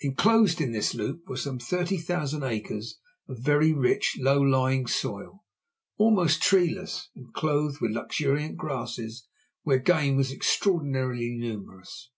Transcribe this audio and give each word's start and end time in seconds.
Enclosed 0.00 0.60
in 0.60 0.72
this 0.72 0.94
loop 0.94 1.28
were 1.28 1.36
some 1.36 1.60
thirty 1.60 1.96
thousand 1.96 2.42
acres 2.42 2.98
of 3.28 3.38
very 3.38 3.72
rich, 3.72 4.16
low 4.18 4.40
lying 4.40 4.84
soil, 4.88 5.44
almost 5.96 6.42
treeless 6.42 7.08
and 7.14 7.32
clothed 7.34 7.80
with 7.80 7.92
luxuriant 7.94 8.56
grasses 8.56 9.28
where 9.62 9.78
game 9.78 10.16
was 10.16 10.32
extraordinarily 10.32 11.30
numerous. 11.38 12.10